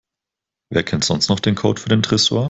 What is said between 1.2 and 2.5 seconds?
noch den Code für den Tresor?